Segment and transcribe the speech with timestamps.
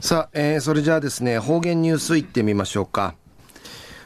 [0.00, 3.16] さあ、えー、それじゃあですね、方言ニュースいってみましょうか。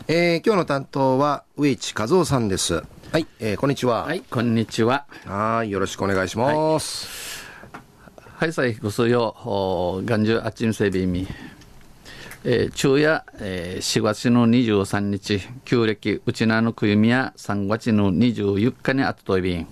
[0.09, 2.83] えー、今日の担当は上地和夫さんです。
[3.13, 4.05] はい、えー、こんにちは。
[4.05, 5.05] はい、こんにちは。
[5.27, 7.45] はい、よろしくお願いします。
[8.17, 9.37] はい、はい、さい、ご数よ、
[10.07, 11.29] 元中あっちんせびみ。
[12.45, 19.67] えー、昼夜、えー、4月の23日、旧暦、うちなのくゆみや3月の24日にあったといびん。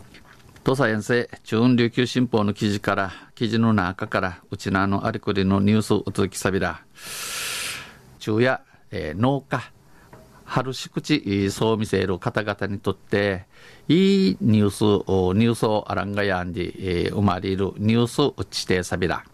[0.63, 6.83] 土佐遠征、中央琉球新報の記事から、記事の中から、うちなのありくりのニュースを続きさびら。
[8.19, 8.61] 昼夜、
[8.91, 9.63] えー、農家、
[10.45, 13.47] 春し口そう見せる方々にとって、
[13.89, 14.83] いいニュース、
[15.39, 19.25] ニュースをあらんがやんで、えー、生まれるニュースをちてさびら。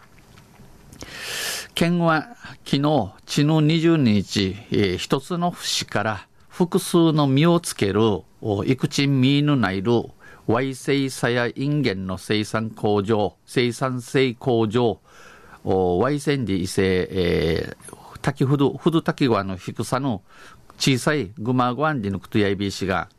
[1.75, 8.21] 県は昨日、地の22日、えー、一つの節から複数の実をつける、
[8.65, 10.05] いくちみぬないる、
[10.47, 15.01] Y 生さやインゲンの生産工場、生産性工場、
[15.65, 20.21] Y 線で異性、えー、滝ふど、ふど滝川の低さの
[20.77, 23.09] 小さいグマゴアンディヌクトヤイビー氏が、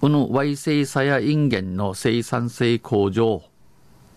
[0.00, 3.44] この Y 生さやインゲンの生産性工場、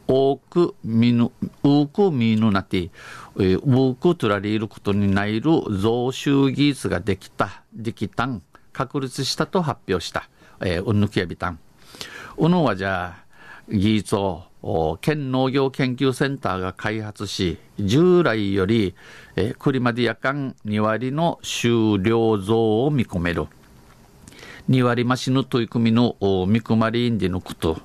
[0.07, 1.29] 多く見ぬ、
[1.61, 2.89] 多く見ぬなて、
[3.37, 8.41] 多く取られることにないる増収技術ができた、できたん、
[8.73, 10.27] 確立したと発表した、
[10.61, 11.59] えー、うぬきやびたん。
[12.39, 13.25] うぬはじゃあ、
[13.69, 18.95] 技術を県農業研究センターが開発し、従来より、
[19.35, 23.47] えー、栗まで夜間2割の収量増を見込める。
[24.69, 26.15] 2割増しの取り組みの
[26.47, 27.81] 見込まれんでのこと。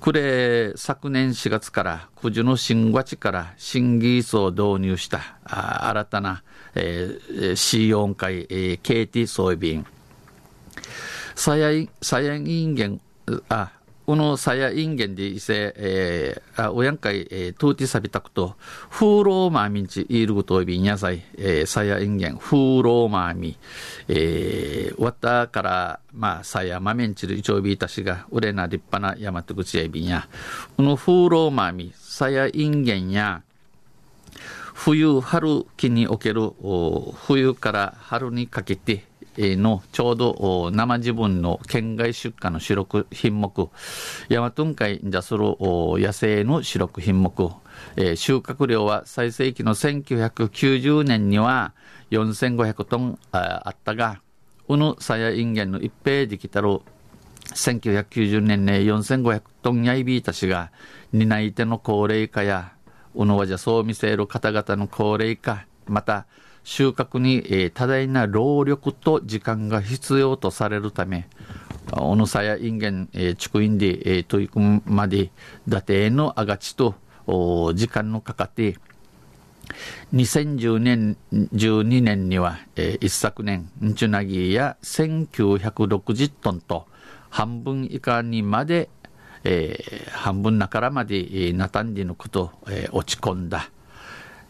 [0.00, 6.42] これ、昨年4月から、九十の新町から新技術を導入したあ新たな、
[6.74, 9.86] えー、C4 回、えー、KT 装備員。
[11.34, 13.00] サイン、サヤインゲン、
[13.48, 13.72] あ、
[14.06, 18.54] このさやいんげんでいせ、えー、あ、おやんかい、えー、トーティサビタクと、
[18.90, 23.56] フーローマーミンチ、イールグトービン野菜、えー、さやいんげん、フーローマーミ、
[24.08, 30.28] えー、わたから、まあ、さやまめんちるいちょうびいたしが、うれな立派な山と口やびんや、
[30.76, 33.42] このフーローマーミ、さやいんげんや、
[34.74, 36.52] 冬、春期における、
[37.26, 39.06] 冬から春にかけて、
[39.36, 43.70] のちょうど生自分の県外出荷の主力品目、
[44.28, 47.32] ヤマトン海に出する野生の主力品目、
[48.16, 51.72] 収穫量は最盛期の1990年には
[52.10, 54.20] 4500トンあったが、
[54.68, 56.80] うぬさやインゲンの一平できたる
[57.54, 60.70] 1990年ね4500トンやいびいたしが
[61.12, 62.72] 担い手の高齢化や
[63.14, 66.26] うぬわじゃそう見せる方々の高齢化また
[66.64, 71.28] 収穫に、えー、多大な労力と時間が必要とされるため、
[71.92, 75.30] おのさやインゲン、えー、地区員で、えー、取り組むまで、
[75.68, 76.94] 伊達へのあがちと、
[77.74, 78.76] 時間のかかって、
[80.14, 86.86] 2010年、12年には、えー、一昨年、んちゅなぎや1960トンと、
[87.28, 88.88] 半分以下にまで、
[89.44, 93.70] えー、半分中からまで、えー、なたんで抜くと、えー、落ち込んだ。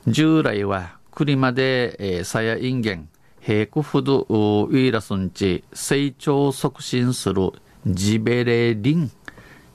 [0.07, 3.09] 従来は栗まで、えー、サヤインゲン、
[3.41, 4.27] ヘイクフド
[4.69, 7.53] ウイラスンチ、成長促進する
[7.87, 9.13] ジベレリン、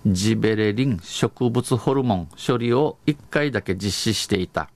[0.05, 4.69] ジベレリン植物ホルモン処理を1回だけ実施していた。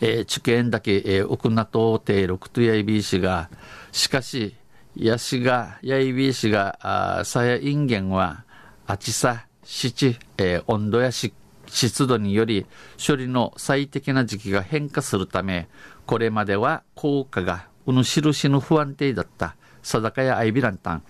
[0.00, 3.48] えー、知見だけ、えー、奥名と定六とやいびいしが、
[3.92, 4.56] しかし、
[4.94, 8.44] ヤシが、やいびいしが、あさやインゲンは、
[8.86, 11.34] あちさ、七、えー、温度や湿
[11.70, 12.66] 湿度により
[13.04, 15.68] 処理の最適な時期が変化するため、
[16.06, 21.02] これまでは効果がうぬしるしぬ不安定だった定かやアイビランタン。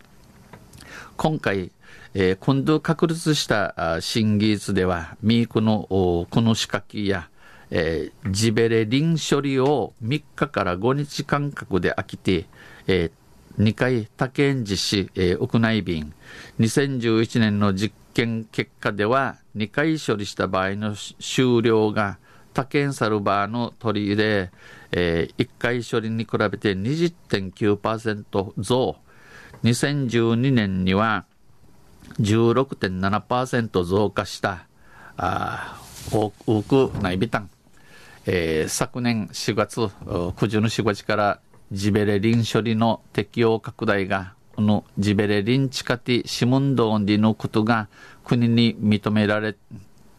[1.17, 1.73] 今回、
[2.15, 7.29] えー、今度確立した新技術では、ミークのこの仕掛けや、
[7.71, 12.47] えー、ジベレリン処理を3日から5日間隔で飽きて、
[12.87, 16.13] えー、2回他県実施、えー、屋内便、
[16.59, 22.19] 2011年の実験結果では2回処理した場合の終了が
[22.53, 24.51] 他県サルバーの取り入れ、
[24.93, 28.97] えー、1回処理に比べて20.9%増。
[29.63, 31.27] 2012年には
[32.21, 34.67] 16.7%増加した。
[35.17, 35.81] あ
[36.11, 36.31] 多
[36.63, 37.51] くないビタン、
[38.27, 39.89] えー、昨年4月
[40.39, 41.41] 九十の4月から
[41.73, 47.89] ジベレリン処理の適用拡大がのジベレリンチカティシムンドンディのことが
[48.25, 49.57] 国に認められ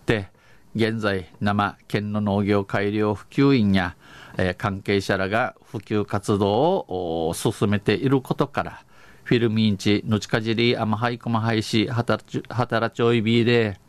[0.06, 0.28] て、
[0.76, 3.96] 現在、生県の農業改良普及員や、
[4.38, 8.84] えー、関係者らが普及活動を進めていることから、
[9.24, 13.80] フィルミンチ、ぬちかじり、あまはいこまはいし、はたらちょいびで、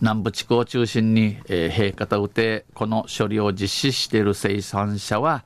[0.00, 5.44] 南部地区を中心に、えー、平方うて、この処理を実施している生産者は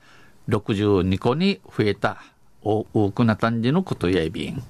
[0.49, 2.23] 62個に増えた、
[2.65, 4.63] 多くな感じのことやいびん。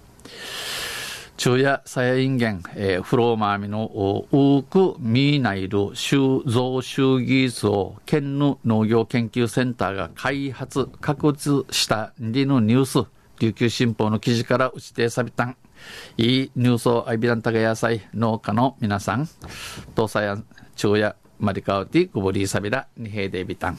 [1.36, 13.08] 昼夜さやいんげん、えー、フローマーミの多く見ないる収蔵収技術を県の農業研究センターが開発、確立したりのニュース、
[13.40, 15.56] 琉球新報の記事から打ちてさびたん。
[16.16, 19.28] いいニュースをアイビランタが野菜農家の皆さん、
[19.96, 20.38] 東西や
[20.76, 23.78] 昼夜マリカウティグボリーサビラニヘイデビタン。